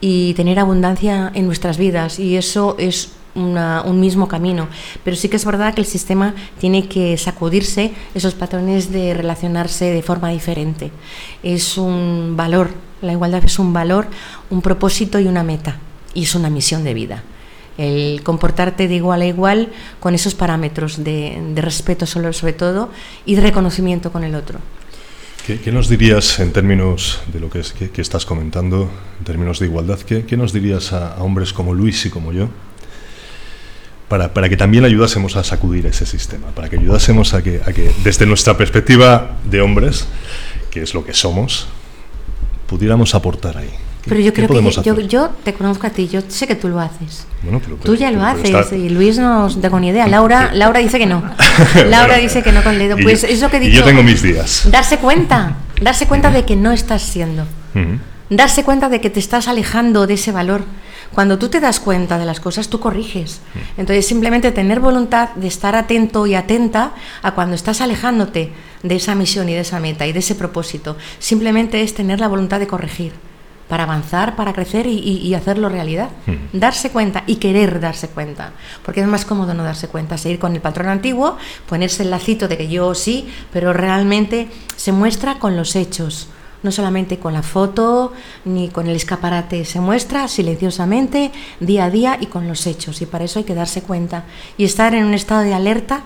[0.00, 4.68] y tener abundancia en nuestras vidas, y eso es un mismo camino.
[5.04, 9.86] Pero sí que es verdad que el sistema tiene que sacudirse esos patrones de relacionarse
[9.86, 10.90] de forma diferente.
[11.42, 12.70] Es un valor,
[13.02, 14.08] la igualdad es un valor,
[14.50, 15.78] un propósito y una meta,
[16.12, 17.22] y es una misión de vida
[17.80, 22.90] el comportarte de igual a igual con esos parámetros de, de respeto sobre, sobre, todo
[23.24, 24.58] y de reconocimiento con el otro.
[25.46, 29.24] ¿Qué, qué nos dirías en términos de lo que, es, que, que estás comentando, en
[29.24, 32.50] términos de igualdad, qué, qué nos dirías a, a, hombres como Luis y como yo?
[34.08, 37.72] Para, para, que también ayudásemos a sacudir ese sistema, para que ayudásemos a que, a
[37.72, 40.06] que desde nuestra perspectiva de hombres,
[40.70, 41.68] que es lo que somos,
[42.66, 43.70] pudiéramos aportar ahí.
[44.08, 46.80] Pero yo creo que yo, yo, te conozco a ti, yo sé que tú lo
[46.80, 47.26] haces.
[47.42, 48.76] Bueno, pero, tú ya pero, lo haces está...
[48.76, 50.06] y Luis no tengo ni idea.
[50.08, 51.22] Laura, Laura dice que no.
[51.74, 52.96] Laura bueno, dice que no con el dedo.
[53.02, 53.80] Pues eso que he dicho.
[53.80, 54.68] yo tengo mis días.
[54.70, 57.42] Darse cuenta, darse cuenta de que no estás siendo.
[57.74, 57.98] Uh -huh.
[58.30, 60.62] Darse cuenta de que te estás alejando de ese valor.
[61.12, 63.40] Cuando tú te das cuenta de las cosas, tú corriges.
[63.76, 68.52] Entonces, simplemente tener voluntad de estar atento y atenta a cuando estás alejándote
[68.84, 70.96] de esa misión y de esa meta y de ese propósito.
[71.18, 73.12] Simplemente es tener la voluntad de corregir
[73.70, 76.10] para avanzar, para crecer y, y, y hacerlo realidad.
[76.26, 76.58] Mm.
[76.58, 78.52] Darse cuenta y querer darse cuenta.
[78.84, 82.48] Porque es más cómodo no darse cuenta, seguir con el patrón antiguo, ponerse el lacito
[82.48, 86.28] de que yo sí, pero realmente se muestra con los hechos.
[86.62, 88.12] No solamente con la foto
[88.44, 91.30] ni con el escaparate, se muestra silenciosamente,
[91.60, 93.00] día a día y con los hechos.
[93.00, 94.24] Y para eso hay que darse cuenta
[94.58, 96.02] y estar en un estado de alerta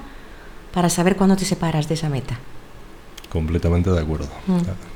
[0.72, 2.38] para saber cuándo te separas de esa meta.
[3.34, 4.28] Completamente de acuerdo.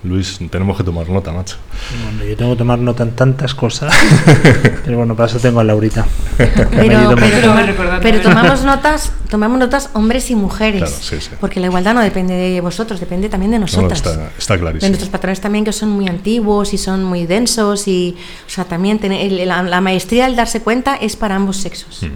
[0.04, 1.56] Luis, tenemos que tomar nota, macho.
[2.04, 3.92] Bueno, yo tengo que tomar nota en tantas cosas,
[4.84, 6.06] pero bueno, para eso tengo a Laurita.
[6.38, 10.80] Pero, pero- pero tomamos notas, tomamos notas hombres y mujeres.
[10.82, 11.30] Claro, sí, sí.
[11.40, 13.98] Porque la igualdad no depende de vosotros, depende también de No, no, nosotras.
[13.98, 14.88] está, está de clarísimo.
[14.88, 19.00] nuestros patrones también que son muy antiguos y son muy densos y o sea también
[19.12, 22.06] el- la, la maestría del darse cuenta es para ambos sexos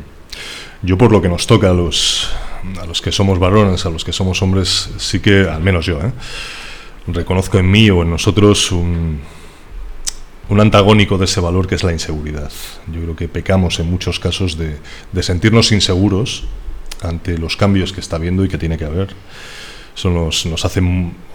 [0.83, 2.29] Yo por lo que nos toca a los,
[2.81, 6.01] a los que somos varones, a los que somos hombres, sí que, al menos yo,
[6.01, 6.13] ¿eh?
[7.07, 9.21] reconozco en mí o en nosotros un,
[10.49, 12.53] un antagónico de ese valor que es la inseguridad.
[12.87, 14.79] Yo creo que pecamos en muchos casos de,
[15.11, 16.45] de sentirnos inseguros
[17.03, 19.15] ante los cambios que está habiendo y que tiene que haber.
[19.97, 20.81] Eso nos, nos hace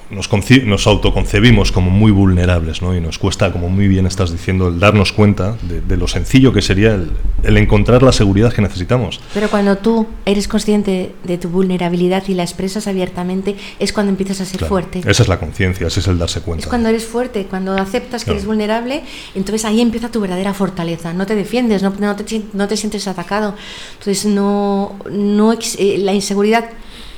[0.10, 2.96] nos, autoconcebimos como muy vulnerables, ¿no?
[2.96, 6.54] Y nos cuesta, como muy bien estás diciendo, el darnos cuenta de, de lo sencillo
[6.54, 7.12] que sería el,
[7.44, 9.20] el encontrar la seguridad que necesitamos.
[9.34, 14.42] pero cuando tú eres consciente de tu vulnerabilidad y la expresas abiertamente es cuando empiezas
[14.42, 16.64] a ser Claro, fuerte Esa es la conciencia, ese es el darse cuenta.
[16.64, 18.38] es cuando eres fuerte, cuando aceptas que Claro.
[18.40, 19.04] eres vulnerable,
[19.36, 21.14] entonces ahí empieza tu verdadera fortaleza.
[21.14, 23.56] No te defiendes, no, no te, sien- no te sientes atacado.
[24.00, 26.70] Entonces no, no eh, la inseguridad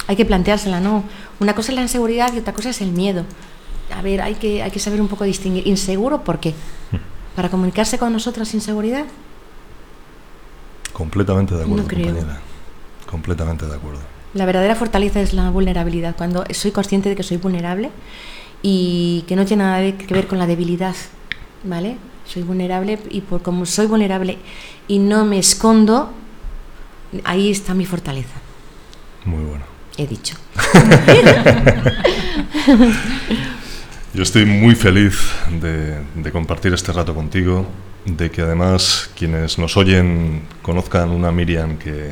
[0.08, 1.04] hay que planteársela, ¿no?
[1.40, 3.24] Una cosa es la inseguridad y otra cosa es el miedo.
[3.96, 5.66] A ver, hay que, hay que saber un poco distinguir.
[5.68, 6.54] ¿Inseguro por qué?
[7.36, 9.06] ¿Para comunicarse con nosotros sin seguridad?
[10.94, 12.06] Completamente de acuerdo, No creo.
[12.08, 12.40] compañera.
[13.10, 14.00] Completamente de acuerdo.
[14.34, 17.90] La verdadera fortaleza es la vulnerabilidad, cuando soy consciente de que soy vulnerable
[18.62, 20.96] y que no tiene nada que ver con la debilidad,
[21.64, 21.98] ¿vale?
[22.26, 24.38] Soy vulnerable y por como soy vulnerable
[24.88, 26.12] y no me escondo,
[27.24, 28.36] ahí está mi fortaleza,
[29.26, 29.66] Muy bueno.
[30.04, 30.36] He dicho.
[34.14, 35.20] Yo estoy muy feliz
[35.62, 37.68] de, de compartir este rato contigo,
[38.06, 42.12] de que además quienes nos oyen conozcan una Miriam que,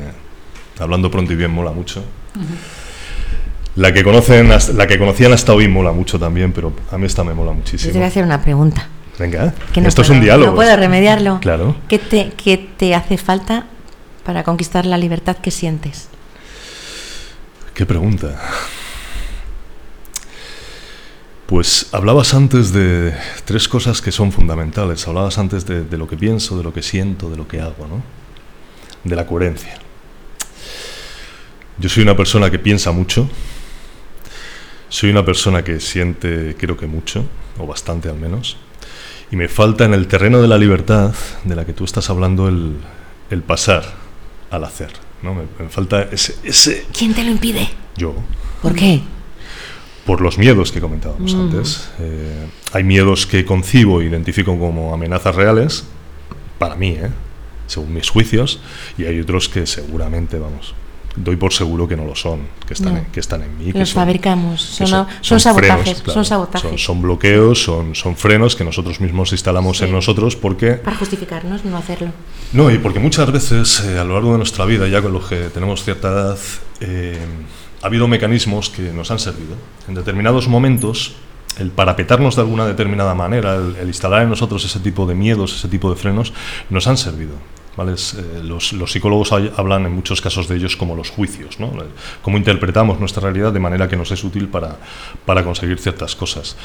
[0.78, 2.04] hablando pronto y bien, mola mucho.
[3.74, 7.24] La que, conocen, la que conocían hasta hoy mola mucho también, pero a mí esta
[7.24, 7.92] me mola Yo muchísimo.
[7.92, 8.86] te voy a hacer una pregunta.
[9.18, 10.50] Venga, que no esto es un diálogo.
[10.50, 11.40] No puedo remediarlo.
[11.40, 11.76] Claro.
[11.88, 13.66] ¿Qué te, qué te hace falta
[14.24, 16.08] para conquistar la libertad que sientes?
[17.78, 18.36] Qué pregunta.
[21.46, 23.14] Pues hablabas antes de
[23.44, 25.06] tres cosas que son fundamentales.
[25.06, 28.02] Hablabas antes de, lo que pienso, de lo que siento, de lo que hago, ¿no?
[29.04, 29.78] De la coherencia.
[31.78, 33.30] Yo soy una persona que piensa mucho.
[34.88, 37.26] Soy una persona que siente, creo que mucho,
[37.60, 38.56] o bastante al menos.
[39.30, 41.14] Y me falta en el terreno de la libertad,
[41.44, 43.84] de la que tú estás hablando, el pasar
[44.50, 45.07] al hacer.
[45.22, 45.34] ¿No?
[45.34, 47.68] Me, me falta ese, ese ¿Quién te lo impide?
[47.96, 48.14] yo,
[48.62, 49.00] ¿Por qué?
[50.06, 51.40] por los miedos que comentábamos Mm.
[51.40, 51.90] antes.
[52.00, 55.84] Eh, hay miedos que concibo e identifico como amenazas reales,
[56.58, 57.10] para mí, ¿eh?
[57.66, 58.58] según mis juicios,
[58.96, 60.74] y hay otros que seguramente, vamos,
[61.16, 62.98] doy por seguro que no lo son, que están, No.
[63.00, 63.72] en, que están en mí.
[63.72, 64.86] que Los son- fabricamos, son,
[65.20, 66.68] son, sabotajes, frenos, claro, son sabotajes.
[66.70, 69.84] Son, son bloqueos, son, son frenos que nosotros mismos instalamos Sí.
[69.84, 72.10] en nosotros porque Para justificarnos, no hacerlo.
[72.52, 75.26] no, y porque muchas veces eh, a lo largo de nuestra vida, ya con los
[75.26, 76.38] que tenemos cierta edad,
[76.80, 77.18] eh,
[77.82, 79.56] ha habido mecanismos que nos han servido.
[79.88, 81.14] En determinados momentos,
[81.58, 85.56] el parapetarnos de alguna determinada manera, el, el instalar en nosotros ese tipo de miedos,
[85.56, 86.32] ese tipo de frenos,
[86.70, 87.32] nos han servido.
[87.78, 87.94] ¿Vale?
[87.94, 91.58] Es, eh, los, los psicólogos hay- hablan en muchos casos de ellos como los juicios,
[91.60, 91.68] ¿no?
[91.80, 91.88] El-
[92.20, 94.76] cómo interpretamos nuestra realidad de manera que nos es útil para,
[95.24, 96.56] para conseguir ciertas cosas.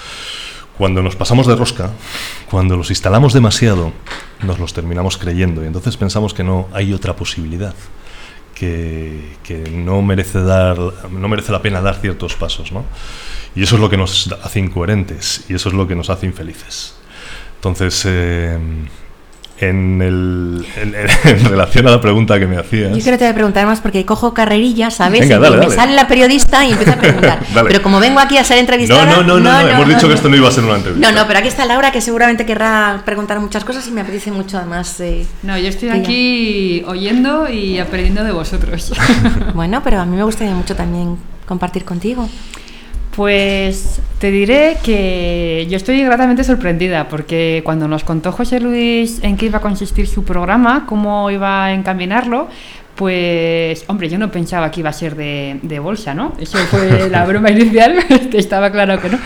[0.78, 1.92] Cuando nos pasamos de rosca,
[2.50, 3.94] cuando los instalamos demasiado,
[4.42, 7.76] nos los terminamos creyendo y entonces pensamos que no hay otra posibilidad,
[8.56, 10.78] que, que no, merece dar,
[11.12, 12.72] no merece la pena dar ciertos pasos.
[12.72, 12.86] ¿no?
[13.56, 16.26] Y eso es lo que nos hace incoherentes y eso es lo que nos hace
[16.26, 16.96] infelices.
[17.58, 18.58] Entonces, eh,
[19.60, 22.96] en, el- en- en relación a la pregunta que me hacías...
[22.98, 25.22] Yo que no te voy a preguntar más porque cojo carrerilla, ¿sabes?
[25.22, 27.40] Venga, Y dale, me sale la periodista y empieza a preguntar.
[27.68, 29.06] Pero como vengo aquí a ser no, entrevistada...
[29.06, 31.12] no, no, no, no, hemos dicho que esto no iba a ser una entrevista.
[31.12, 34.32] No, no, pero aquí está Laura que seguramente querrá preguntar muchas cosas y me apetece
[34.32, 35.00] mucho además.
[35.00, 38.92] eh, No, yo estoy aquí oyendo y aprendiendo de vosotros.
[39.54, 42.28] Bueno, pero a mí me gustaría mucho también compartir contigo.
[43.16, 49.38] Pues te diré que yo estoy gratamente sorprendida porque cuando nos contó José Luis en
[49.38, 52.48] qué iba a consistir su programa, cómo iba a encaminarlo,
[52.96, 56.34] pues hombre, yo no pensaba que iba a ser de, de bolsa, ¿no?
[56.40, 59.20] Eso fue la broma inicial, que estaba claro que no.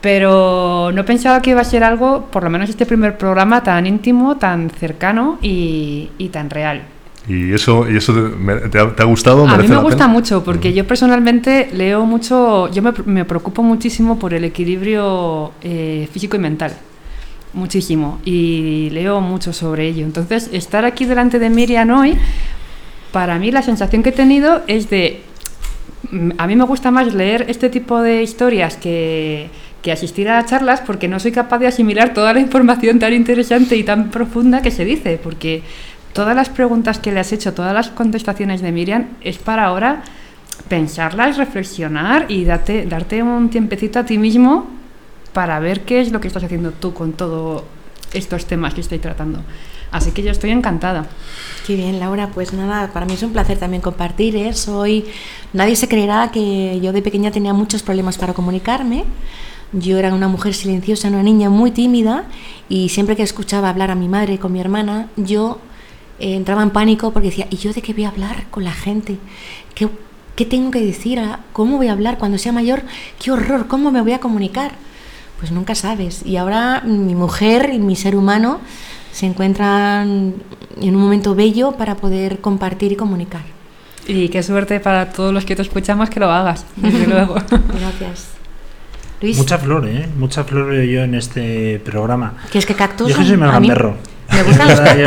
[0.00, 3.86] Pero no pensaba que iba a ser algo, por lo menos este primer programa, tan
[3.86, 6.82] íntimo, tan cercano y, y tan real.
[7.26, 9.44] ¿Y eso, y eso te, te ha, te ha gustado?
[9.44, 10.08] A mí ¿Merece me gusta pena?
[10.08, 16.06] mucho porque yo personalmente leo mucho, yo me, me preocupo muchísimo por el equilibrio eh,
[16.12, 16.72] físico y mental,
[17.54, 20.04] muchísimo, y leo mucho sobre ello.
[20.04, 22.14] Entonces, estar aquí delante de Miriam hoy,
[23.10, 25.22] para mí la sensación que he tenido es de
[26.10, 29.48] mm, a mí me gusta más leer este tipo de historias que,
[29.80, 33.76] que asistir a charlas porque no soy capaz de asimilar toda la información tan interesante
[33.76, 35.62] y tan profunda que se dice, porque
[36.14, 40.02] todas las preguntas que le has hecho, todas las contestaciones de Miriam, es para ahora
[40.68, 44.66] pensarlas, reflexionar y darte, darte un tiempecito a ti mismo
[45.34, 47.64] para ver qué es lo que estás haciendo tú con todos
[48.14, 49.40] estos temas que estoy tratando.
[49.90, 51.06] Así que yo estoy encantada.
[51.66, 52.28] Qué bien, Laura.
[52.28, 54.36] Pues nada, para mí es un placer también compartir.
[54.36, 54.52] ¿eh?
[54.52, 55.04] Soy...
[55.52, 59.04] Nadie se creerá que yo de pequeña tenía muchos problemas para comunicarme.
[59.72, 62.24] Yo era una mujer silenciosa, una niña muy tímida
[62.68, 65.58] y siempre que escuchaba hablar a mi madre con mi hermana, yo
[66.18, 68.72] eh, entraba en pánico porque decía, ¿y yo de qué voy a hablar con la
[68.72, 69.18] gente?
[69.74, 69.88] ¿Qué,
[70.36, 71.20] qué tengo que decir?
[71.52, 72.82] ¿Cómo voy a hablar cuando sea mayor?
[73.22, 73.66] ¡Qué horror!
[73.66, 74.72] ¿Cómo me voy a comunicar?
[75.38, 76.24] Pues nunca sabes.
[76.24, 78.60] Y ahora mi mujer y mi ser humano
[79.12, 80.34] se encuentran
[80.80, 83.42] en un momento bello para poder compartir y comunicar.
[84.06, 87.34] Y qué suerte para todos los que te escuchamos que lo hagas, desde luego.
[87.78, 88.28] Gracias.
[89.20, 89.38] Luis.
[89.38, 90.08] Mucha flor, ¿eh?
[90.18, 92.34] Mucha flor yo en este programa.
[92.50, 93.08] ¿Qué es que cactus?
[93.08, 93.96] Yo que soy más gamberro.
[94.34, 95.06] Me gustan los ¿eh?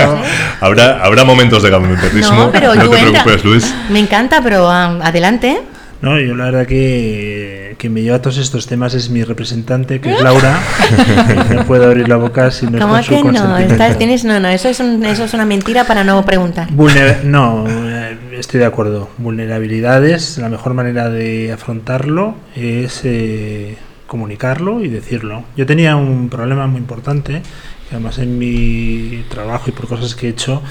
[0.62, 2.36] habrá, habrá momentos de gamberrismo.
[2.46, 3.24] No, pero no te entra.
[3.24, 3.76] preocupes, Luis.
[3.90, 5.62] Me encanta, pero um, adelante.
[6.00, 10.14] No, yo la verdad que, que me lleva todos estos temas es mi representante, que
[10.14, 10.60] es Laura.
[11.56, 13.58] no puedo abrir la boca si no es ¿Cómo con su que no?
[13.58, 16.70] Estás, tienes, no, no, eso es, un- eso es una mentira para no preguntar.
[16.70, 19.10] Vulner- no, eh, estoy de acuerdo.
[19.18, 25.46] Vulnerabilidades, la mejor manera de afrontarlo es eh, comunicarlo y decirlo.
[25.56, 27.42] Yo tenía un problema muy importante,
[27.92, 30.62] además en mi trabajo y por cosas que he hecho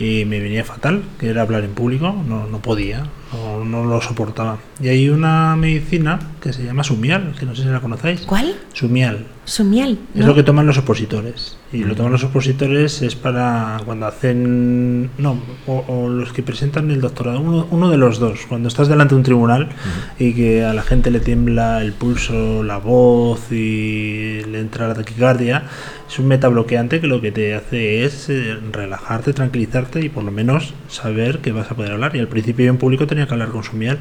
[0.00, 4.58] me venía fatal, que era hablar en público, no, no podía, no, no lo soportaba.
[4.80, 8.22] Y hay una medicina que se llama Sumial, que no sé si la conocéis.
[8.22, 8.54] ¿Cuál?
[8.72, 9.26] Sumial.
[9.50, 9.98] Su miel.
[10.14, 10.28] Es ¿no?
[10.28, 11.56] lo que toman los opositores.
[11.72, 15.10] Y lo toman los opositores es para cuando hacen.
[15.18, 17.40] No, o, o los que presentan el doctorado.
[17.40, 18.46] Uno, uno de los dos.
[18.48, 19.68] Cuando estás delante de un tribunal
[20.20, 24.94] y que a la gente le tiembla el pulso, la voz y le entra la
[24.94, 25.64] taquicardia,
[26.08, 30.30] es un metabloqueante que lo que te hace es eh, relajarte, tranquilizarte y por lo
[30.30, 32.14] menos saber que vas a poder hablar.
[32.14, 33.98] Y al principio en público tenía que hablar con su miel.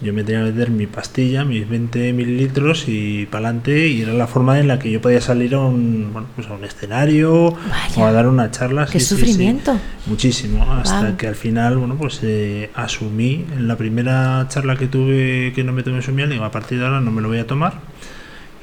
[0.00, 3.88] Yo me tenía que meter mi pastilla, mis 20 mililitros y para adelante.
[3.88, 6.54] Y era la forma en la que yo podía salir a un, bueno, pues a
[6.54, 8.02] un escenario Vaya.
[8.02, 8.86] o a dar una charla.
[8.86, 9.20] Qué sí, sí, sí.
[9.20, 9.76] sufrimiento.
[10.06, 11.16] Muchísimo, hasta Guau.
[11.16, 15.72] que al final, bueno, pues eh, asumí en la primera charla que tuve que no
[15.72, 17.74] me tomé su miel, digo, a partir de ahora no me lo voy a tomar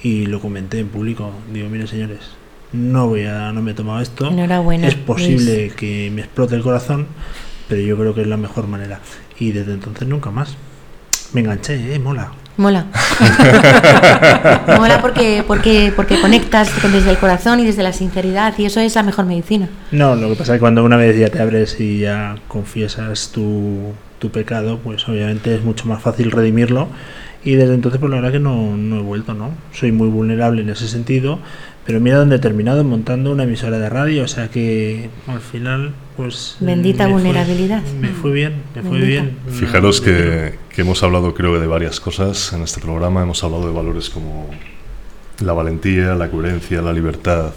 [0.01, 1.31] y lo comenté en público.
[1.51, 2.19] Digo, mire señores,
[2.73, 4.29] no voy a, no me he tomado esto.
[4.29, 7.07] Enhorabuena, Es posible que me explote el corazón,
[7.67, 8.99] pero yo creo que es la mejor manera.
[9.39, 10.55] Y desde entonces nunca más.
[11.33, 12.31] Me enganché, eh, mola.
[12.57, 12.85] Mola.
[14.77, 18.79] Mola porque, porque, porque conectas con- desde el corazón y desde la sinceridad y eso
[18.79, 19.67] es la mejor medicina.
[19.91, 23.31] No, lo que pasa es que cuando una vez ya te abres y ya confiesas
[23.33, 26.87] tu, tu pecado, pues obviamente es mucho más fácil redimirlo.
[27.43, 29.51] Y desde entonces, pues la verdad que no, no he vuelto, ¿no?
[29.71, 31.39] Soy muy vulnerable en ese sentido,
[31.85, 35.91] pero mira dónde he terminado montando una emisora de radio, o sea que al final,
[36.17, 36.57] pues...
[36.59, 37.83] Bendita me fue- vulnerabilidad.
[37.99, 39.21] me fue bien, me fue Bendita.
[39.23, 39.37] bien.
[39.49, 43.21] Fijaros que, que hemos hablado creo que de varias cosas en este programa.
[43.23, 44.49] Hemos hablado de valores como
[45.41, 47.51] la valentía, la coherencia, la libertad.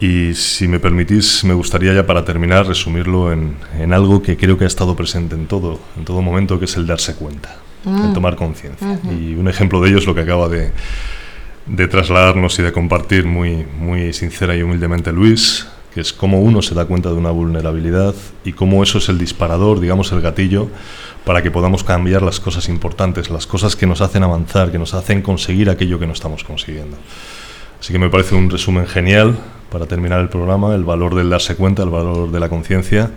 [0.00, 4.56] Y si me permitís, me gustaría ya para terminar resumirlo en, en algo que creo
[4.56, 7.92] que ha estado presente en todo, en todo momento, que es el darse cuenta, el
[7.92, 8.12] Mm.
[8.14, 8.98] tomar conciencia.
[9.10, 10.70] Y un ejemplo de ello es lo que acaba de,
[11.66, 15.66] de trasladarnos y de compartir muy, muy sincera y humildemente Luis,
[16.00, 19.80] es cómo uno se da cuenta de una vulnerabilidad y cómo eso es el disparador,
[19.80, 20.68] digamos, el gatillo
[21.24, 24.94] para que podamos cambiar las cosas importantes, las cosas que nos hacen avanzar, que nos
[24.94, 26.96] hacen conseguir aquello que no estamos consiguiendo.
[27.80, 29.38] Así que me parece un resumen genial
[29.70, 33.10] para terminar el programa, el valor del darse cuenta, el valor de la conciencia.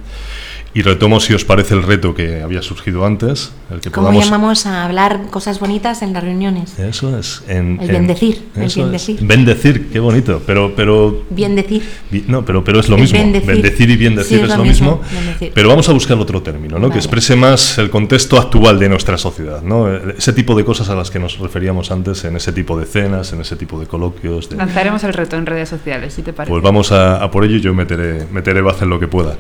[0.74, 4.26] Y retomo, si os parece, el reto que había surgido antes, el que ¿Cómo podamos...
[4.26, 6.80] llamamos a hablar cosas bonitas en las reuniones?
[6.80, 7.44] Eso es.
[7.50, 8.86] En, El en- bendecir, el eso es.
[8.86, 9.20] bendecir.
[9.22, 10.42] Bendecir, qué bonito.
[10.46, 11.84] Pero, pero Bien decir.
[12.28, 13.20] No, pero, pero es lo El mismo.
[13.20, 13.90] bendecir.
[13.90, 15.02] y bien decir Sí, es, lo mismo.
[15.14, 15.52] bendecir.
[15.54, 16.84] Pero vamos a buscar otro término, ¿no?
[16.84, 16.94] Vale.
[16.94, 19.62] que exprese más el contexto actual de nuestra sociedad.
[19.62, 19.94] ¿no?
[19.94, 23.34] Ese tipo de cosas a las que nos referíamos antes en ese tipo de cenas,
[23.34, 24.50] en ese tipo de coloquios.
[24.50, 26.50] de- Lanzaremos el reto en redes sociales, si te parece.
[26.50, 29.36] Pues vamos a, a por ello y yo meteré, meteré baza en lo que pueda.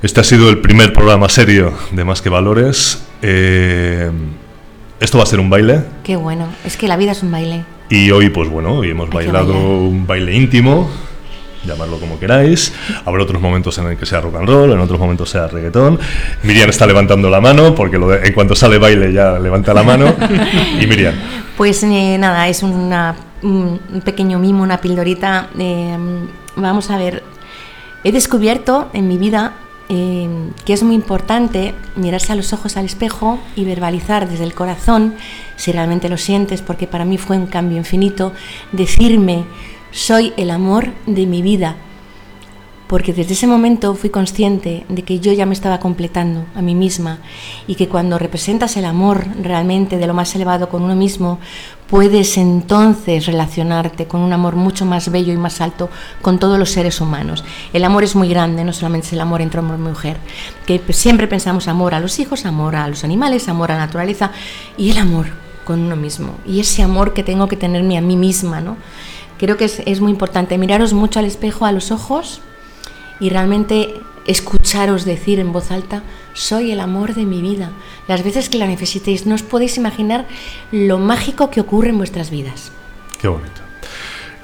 [0.00, 3.02] Este ha sido el primer programa serio de Más que Valores.
[3.22, 4.10] Eh,
[5.00, 5.80] esto va a ser un baile.
[6.04, 6.46] Qué bueno.
[6.62, 7.64] Es que la vida es un baile.
[7.88, 10.90] Y hoy, pues bueno, hoy hemos Hay bailado un baile íntimo,
[11.64, 12.74] llamarlo como queráis.
[13.06, 15.98] Habrá otros momentos en el que sea rock and roll, en otros momentos sea reggaetón.
[16.42, 19.82] Miriam está levantando la mano, porque lo de- en cuanto sale baile ya levanta la
[19.82, 20.14] mano.
[20.82, 21.14] Y Miriam,
[21.56, 25.48] Pues eh, nada, es una, un un pequeño mimo, una pildorita.
[25.58, 25.96] eh,
[26.56, 27.22] vamos a ver,
[28.04, 29.54] he descubierto en mi vida
[29.88, 30.28] eh,
[30.64, 35.14] que es muy importante mirarse a los ojos al espejo y verbalizar desde el corazón,
[35.56, 38.32] si realmente lo sientes, porque para mí fue un cambio infinito,
[38.72, 39.44] decirme,
[39.90, 41.76] soy el amor de mi vida,
[42.88, 46.74] porque desde ese momento fui consciente de que yo ya me estaba completando a mí
[46.74, 47.18] misma
[47.66, 51.38] y que cuando representas el amor realmente de lo más elevado con uno mismo,
[51.86, 55.90] puedes entonces relacionarte con un amor mucho más bello y más alto
[56.22, 57.44] con todos los seres humanos.
[57.74, 60.16] El amor es muy grande, no solamente es el amor entre hombre y mujer,
[60.66, 64.32] que siempre pensamos amor a los hijos, amor a los animales, amor a la naturaleza
[64.78, 65.26] y el amor
[65.66, 68.78] con uno mismo y ese amor que tengo que tenerme a mí misma, ¿no?
[69.36, 72.40] Creo que es, es muy importante miraros mucho al espejo, a los ojos
[73.20, 73.94] y realmente
[74.26, 76.02] escucharos decir en voz alta,
[76.34, 77.72] soy el amor de mi vida.
[78.06, 80.26] Las veces que la necesitéis, no os podéis imaginar
[80.70, 82.70] lo mágico que ocurre en vuestras vidas.
[83.20, 83.68] Qué bonito.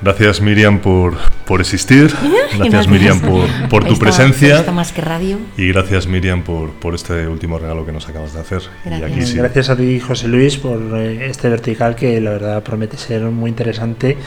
[0.03, 1.17] Gracias Miriam por,
[1.47, 2.13] por existir,
[2.59, 5.39] gracias, Miriam por, por tu presencia más que radio.
[5.57, 8.63] y gracias Miriam por, por este último regalo que nos acabas de hacer.
[8.85, 9.11] Gracias.
[9.11, 12.63] Y aquí sí, Gracias a ti, José Luis, por eh, este vertical que la verdad
[12.63, 14.19] promete ser muy interesante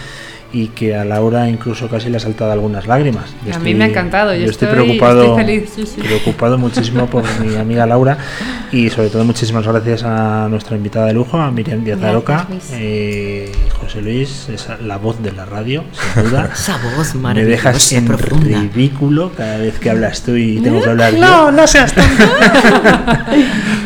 [0.53, 3.25] y que a Laura incluso casi le ha saltado algunas lágrimas.
[3.45, 6.01] Yo A mí me ha encantado, yo estoy, estoy- preocupado, estoy feliz, sí, sí.
[6.01, 8.17] preocupado muchísimo por mi amiga Laura
[8.71, 12.47] y sobre todo muchísimas gracias a nuestra invitada de lujo, a Miriam Díaz Gracias, Aroca,
[12.73, 15.83] eh, José Luis, es la voz de la radio,
[16.13, 16.49] sin duda.
[16.53, 18.59] Esa voz Me maravillosa, dejas en profunda.
[18.61, 21.19] ridículo cada vez que hablas tú y tengo que hablar yo.
[21.19, 22.23] No, no seas tonto.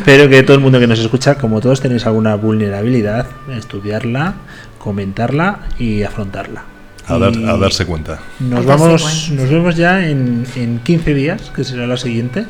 [0.05, 4.33] Pero que todo el mundo que nos escucha, como todos tenéis alguna vulnerabilidad, estudiarla,
[4.81, 6.63] comentarla y afrontarla.
[7.07, 8.19] a, dar- Y a darse cuenta.
[8.39, 9.41] Nos darse vamos, cuenta.
[9.43, 12.45] nos vemos ya en, en 15 días, que será la siguiente.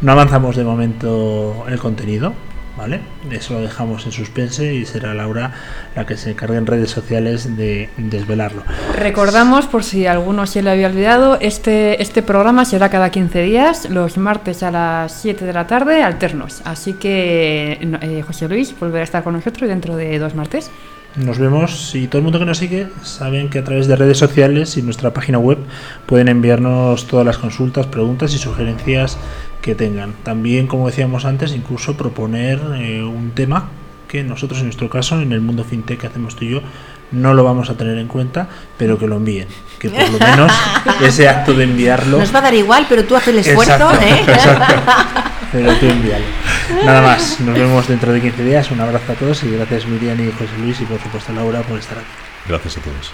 [0.00, 2.32] No avanzamos de momento el contenido,
[2.76, 3.00] ¿vale?
[3.30, 5.52] Eso lo dejamos en suspense y será Laura
[5.96, 8.62] la que se encargue en redes sociales de desvelarlo.
[8.96, 13.88] Recordamos, por si alguno se le había olvidado, este, este programa será cada 15 días,
[13.90, 16.60] los martes a las 7 de la tarde, alternos.
[16.64, 20.70] Así que eh, José Luis volverá a estar con nosotros dentro de dos martes.
[21.16, 24.18] Nos vemos y todo el mundo que nos sigue saben que a través de redes
[24.18, 25.58] sociales y nuestra página web
[26.06, 29.16] pueden enviarnos todas las consultas, preguntas y sugerencias
[29.62, 30.14] que tengan.
[30.24, 33.68] También, como decíamos antes, incluso proponer eh, un tema
[34.08, 36.62] que nosotros en nuestro caso, en el mundo fintech que hacemos tú y yo,
[37.14, 39.48] no lo vamos a tener en cuenta, pero que lo envíen.
[39.78, 40.52] Que por lo menos
[41.02, 42.18] ese acto de enviarlo...
[42.18, 44.24] Nos va a dar igual, pero tú haces el esfuerzo, Exacto, ¿eh?
[44.26, 44.92] exacto.
[45.52, 46.24] Pero tú envíalo.
[46.84, 48.70] Nada más, nos vemos dentro de 15 días.
[48.70, 51.78] Un abrazo a todos y gracias Miriam y José Luis y por supuesto Laura por
[51.78, 52.06] estar aquí.
[52.48, 53.12] Gracias a todos.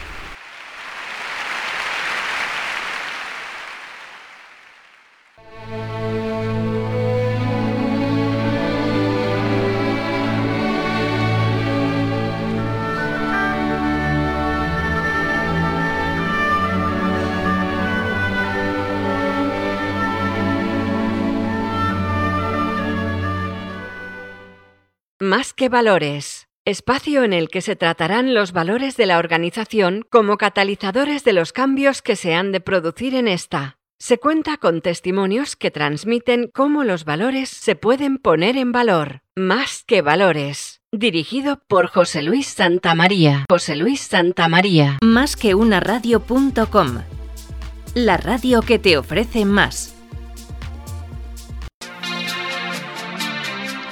[25.31, 26.49] Más que valores.
[26.65, 31.53] Espacio en el que se tratarán los valores de la organización como catalizadores de los
[31.53, 33.79] cambios que se han de producir en esta.
[34.01, 39.21] Se cuenta con testimonios que transmiten cómo los valores se pueden poner en valor.
[39.37, 40.81] Más que valores.
[40.91, 43.45] Dirigido por José Luis Santamaría.
[43.49, 44.99] José Luis Santamaría.
[45.01, 47.03] Más que una radio.com.
[47.95, 49.90] La radio que te ofrece más.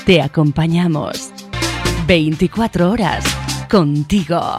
[0.09, 1.31] Te acompañamos
[2.07, 3.23] 24 horas
[3.69, 4.59] contigo.